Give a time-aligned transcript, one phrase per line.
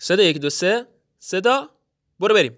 [0.00, 0.86] صدا یک دو سه.
[1.18, 1.70] صدا.
[2.20, 2.56] برو بریم.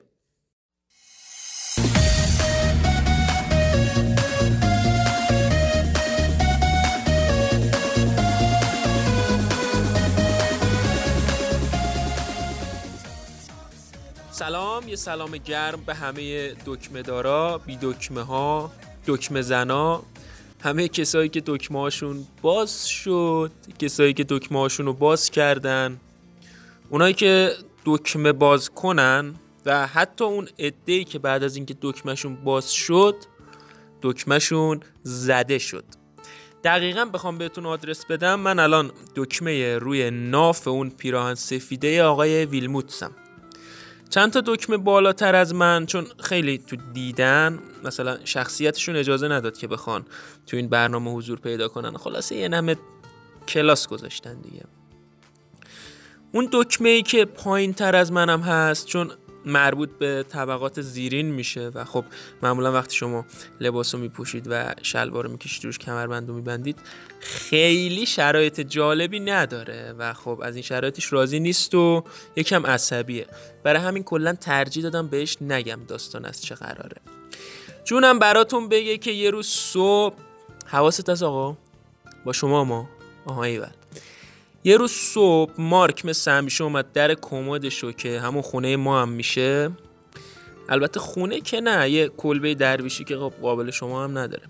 [14.31, 18.73] سلام یه سلام گرم به همه دکمه دارا بی دکمه ها
[19.07, 20.03] دکمه زنا.
[20.61, 26.01] همه کسایی که دکمه هاشون باز شد کسایی که دکمه هاشون رو باز کردن.
[26.91, 27.53] اونایی که
[27.85, 29.35] دکمه باز کنن
[29.67, 30.49] و حتی اون
[30.87, 33.17] ای که بعد از اینکه دکمهشون باز شد
[34.03, 35.85] دکمهشون زده شد.
[36.65, 43.13] دقیقا بخوام بهتون آدرس بدم من الان دکمه روی ناف اون پیراهن سفیده آقای ویلموتسم.
[44.11, 49.67] چند تا دکمه بالاتر از من چون خیلی تو دیدن مثلا شخصیتشون اجازه نداد که
[49.67, 50.05] بخوان
[50.47, 51.97] تو این برنامه حضور پیدا کنن.
[51.97, 52.77] خلاصه یه نمه
[53.49, 54.80] کلاس گذاشتن دیگه.
[56.33, 59.11] اون دکمه ای که پایین تر از منم هست چون
[59.47, 62.05] مربوط به طبقات زیرین میشه و خب
[62.43, 63.25] معمولا وقتی شما
[63.61, 66.79] لباس رو میپوشید و شلوار رو می‌کشید روش کمربند رو میبندید
[67.21, 72.05] خیلی شرایط جالبی نداره و خب از این شرایطش راضی نیست و
[72.37, 73.27] یکم عصبیه.
[73.63, 76.97] برای همین کلا ترجیح دادم بهش نگم داستان از چه قراره.
[77.85, 80.15] جونم براتون بگه که یه روز صبح
[80.67, 81.57] حواست از آقا؟
[82.25, 82.89] با شما ما.
[83.27, 83.80] آها ایول.
[84.65, 89.71] یه روز صبح مارک مثل همیشه اومد در کمدشو که همون خونه ما هم میشه.
[90.69, 94.43] البته خونه که نه یه کلبه درویشی که خب قابل شما هم نداره.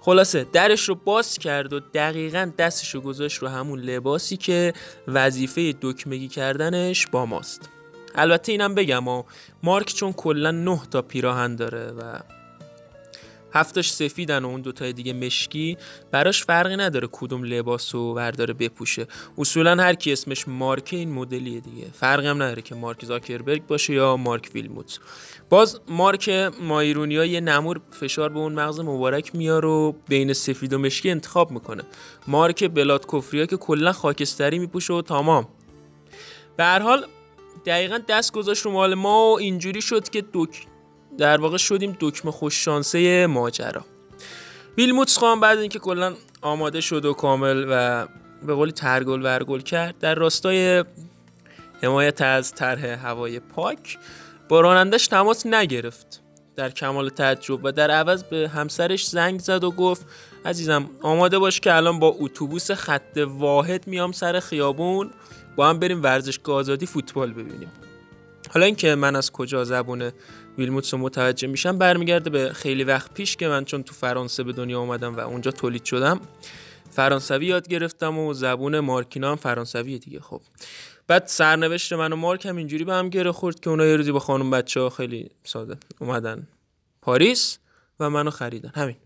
[0.00, 4.72] خلاصه درش رو باز کرد و دقیقا دستش رو گذاشت رو همون لباسی که
[5.08, 7.68] وظیفه دکمگی کردنش با ماست.
[8.14, 9.22] البته اینم بگم و
[9.62, 12.20] مارک چون کلا نه تا پیراهن داره و
[13.52, 15.76] هفتاش سفیدن و اون دوتای دیگه مشکی
[16.10, 19.06] براش فرقی نداره کدوم لباس و ورداره بپوشه.
[19.38, 21.86] اصولا هر کی اسمش مارک این مدلیه دیگه.
[21.92, 25.00] فرقی هم نداره که مارک زاکربرگ باشه یا مارک ویلموت.
[25.50, 26.28] باز مارک
[26.60, 31.50] مایرونیا یه نمور فشار به اون مغز مبارک میار و بین سفید و مشکی انتخاب
[31.50, 31.82] می‌کنه.
[32.26, 35.48] مارک بلاد کفریا که کلا خاکستری میپوشه و تمام.
[36.56, 37.06] به هر حال
[37.66, 40.66] دقیقا دست گذاشت رو مال ما و اینجوری شد که دک
[41.18, 43.84] در واقع شدیم دکمه خوش شانسه ماجرا.
[44.78, 48.06] ویلموتس خان بعد اینکه کلا آماده شد و کامل و
[48.46, 50.84] به قولی ترگل ورگل کرد در راستای
[51.82, 53.98] حمایت از طرح هوای پاک
[54.48, 56.22] با رانندش تماس نگرفت.
[56.56, 60.06] در کمال تعجب و در عوض به همسرش زنگ زد و گفت
[60.44, 65.10] عزیزم آماده باش که الان با اتوبوس خط واحد میام سر خیابون
[65.56, 67.72] با هم بریم ورزشگاه آزادی فوتبال ببینیم.
[68.50, 70.12] حالا اینکه من از کجا زبون
[70.58, 74.52] ویلموتس رو متوجه میشم برمیگرده به خیلی وقت پیش که من چون تو فرانسه به
[74.52, 76.20] دنیا آمدم و اونجا تولید شدم
[76.90, 80.40] فرانسوی یاد گرفتم و زبون مارکینا هم فرانسوی دیگه خب.
[81.06, 84.12] بعد سرنوشت من و مارک هم اینجوری به هم گره خورد که اونا یه روزی
[84.12, 86.46] با خانم بچه ها خیلی ساده اومدن
[87.02, 87.58] پاریس
[88.00, 88.72] و منو خریدن.
[88.74, 88.96] همین.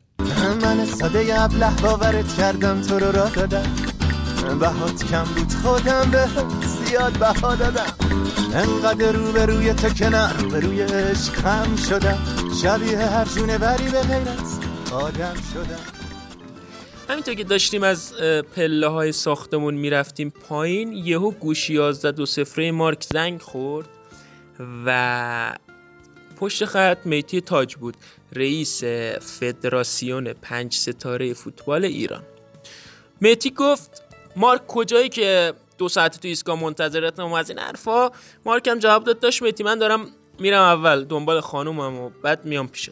[0.62, 3.76] من ساده ابله باورت کردم تو رو را دادم.
[4.60, 6.26] بهات کم بود خودم به
[6.92, 7.97] زیاد بها دادم.
[8.54, 9.12] انقدر
[9.47, 12.19] روی تو کنار به روی عشقم شدم.
[12.62, 14.58] شبیه هر جونه بری به غیر از
[14.92, 15.81] آدم شدم.
[17.08, 18.14] همینطور که داشتیم از
[18.56, 23.88] پله های ساختمون می‌رفتیم پایین یهو گوشی 11 دو سفره مارک زنگ خورد
[24.86, 25.56] و
[26.36, 27.97] پشت خط میتی تاج بود
[28.32, 28.84] رئیس
[29.20, 32.22] فدراسیون پنج ستاره فوتبال ایران.
[33.20, 34.02] میتی گفت
[34.36, 35.52] مارک کجایی که
[35.82, 38.10] دو ساعت تو ایستگاه منتظرتم از این حرفا.
[38.47, 40.06] مارکم جواب داد داشت میتی من دارم
[40.38, 42.91] میرم اول دنبال خانومم و بعد میام پیشت.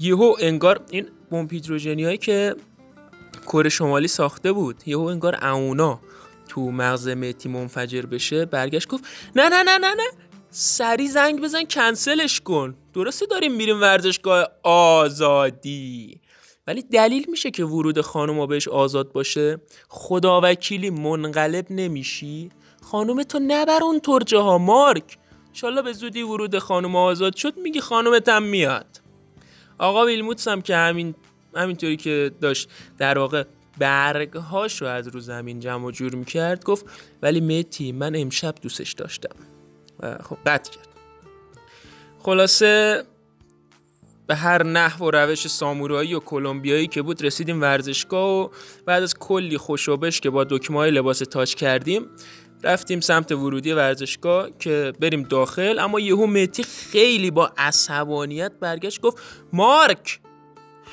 [0.00, 1.50] یهو انگار این بمب
[1.84, 2.54] هایی که
[3.46, 6.00] کره شمالی ساخته بود یهو انگار اونا
[6.48, 9.04] تو مغز میتی منفجر بشه برگشت گفت
[9.36, 10.10] نه نه نه نه نه
[10.50, 12.74] سری زنگ بزن کنسلش کن.
[12.94, 16.20] درسته داریم میریم ورزشگاه آزادی.
[16.66, 19.58] ولی دلیل میشه که ورود خانم بهش آزاد باشه؟
[19.88, 22.50] خدا وکیلی منقلب نمیشی؟
[22.82, 25.18] خانم تو نبر اون ترجه ها مارک.
[25.52, 29.00] شالا به زودی ورود خانم آزاد شد میگی خانومت هم میاد.
[29.78, 31.14] آقا ویلموتس هم که همین
[31.54, 32.68] همینطوری که داشت
[32.98, 33.44] در واقع
[33.78, 34.30] برگ
[34.80, 36.86] رو از رو زمین جمع و جور می‌کرد گفت
[37.22, 39.36] ولی میتی من امشب دوستش داشتم.
[40.00, 40.88] خب قطع کرد.
[42.18, 43.02] خلاصه
[44.26, 48.48] به هر نحو و روش سامورایی و کلمبیایی که بود رسیدیم ورزشگاه و
[48.86, 52.06] بعد از کلی خوشوبش که با دکمه های لباس تاج کردیم
[52.62, 55.78] رفتیم سمت ورودی ورزشگاه که بریم داخل.
[55.78, 59.22] اما یهو متی خیلی با عصبانیت برگشت گفت
[59.52, 60.20] مارک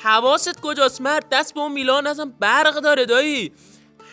[0.02, 3.52] حواست کجاست مرد؟ دست به اون میلان ازم برق داره دایی.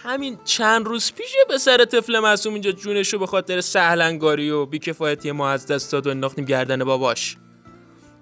[0.04, 5.31] همین چند روز پیش یه پسر طفل معصوم اینجا جونشو به خاطر سهلنگاری و بیکفایتی
[5.31, 7.38] ما از دست داد و انداختیم گردن باباش.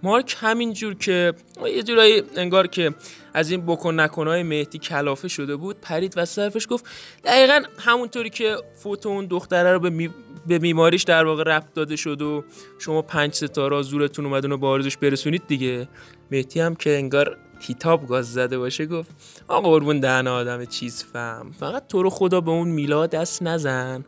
[0.04, 1.34] مارک همینجور که
[1.76, 2.94] یه جورایی انگار که
[3.34, 6.86] از این بکن نکنهای مهدی کلافه شده بود پرید و صرفش گفت
[7.24, 10.10] دقیقا همونطوری که فوتو اون دختره رو به, می...
[10.48, 12.44] به بیماریش در واقع ربط داده شد و
[12.80, 15.88] شما پنج ستاره زورتون اومدون و بارزش برسونید دیگه.
[16.32, 19.10] مهدی هم که انگار کتاب گاز زده باشه گفت
[19.48, 21.52] آقا قربون دهن آدم چیز فهم.
[21.60, 24.06] فقط تو رو خدا به اون میلا دست نزن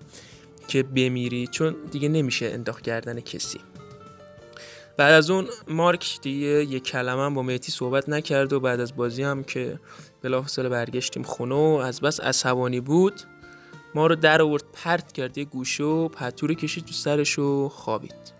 [0.67, 3.59] که بمیری چون دیگه نمیشه انداخت کردن کسی.
[4.99, 8.95] بعد از اون مارک دیگه یک کلمه هم با مهتی صحبت نکرد و بعد از
[8.95, 9.79] بازی هم که
[10.21, 13.21] بلافاصله برگشتیم خونه و از بس عصبانی بود
[13.95, 18.33] ما رو در آورد پرت کرد یه گوشه و پتور کشید تو سرش و خوابید.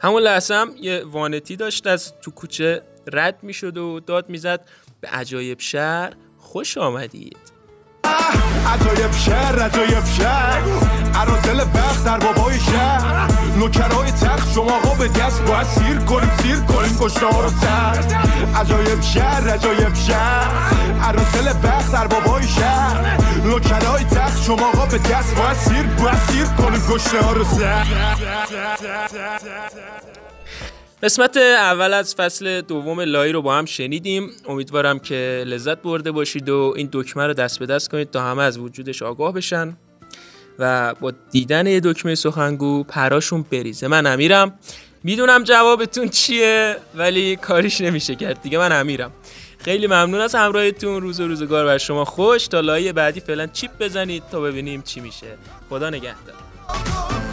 [0.00, 2.82] همون لحظه هم یه وانتی داشت از تو کوچه
[3.12, 4.68] رد می‌شد و داد می‌زد
[5.00, 7.38] به عجایب شهر خوش آمدید.
[8.66, 10.62] عجایب شهر عجایب شهر
[11.14, 13.03] عرازل وقت در بابای شهر.
[13.58, 18.04] نوکرای تخت شما ها به دست باید سیر کنیم سیر کنیم کشته ها رو سر
[18.56, 20.74] عجایب شهر عجایب شهر.
[21.02, 23.18] عرازل وقت در بابای شهر.
[23.46, 27.44] نوکرای تخت شما ها به دست باید سیر باید سیر کنیم کشته ها رو
[31.02, 34.30] قسمت اول از فصل دوم لایی رو با هم شنیدیم.
[34.48, 38.42] امیدوارم که لذت برده باشید و این دکمه رو دست به دست کنید تا همه
[38.42, 39.76] از وجودش آگاه بشن.
[40.58, 43.88] و با دیدن یه دکمه سخنگو پراشون بریزه.
[43.88, 44.58] من امیرم.
[45.04, 48.42] می‌دونم جوابتون چیه ولی کاریش نمیشه کرد.
[48.42, 49.10] دیگه من امیرم.
[49.58, 52.48] خیلی ممنون از همراهتون روز و روزگار بر شما خوش.
[52.48, 55.26] تا لایه بعدی فعلا چیپ بزنید تا ببینیم چی میشه.
[55.70, 57.23] خدا نگهدار.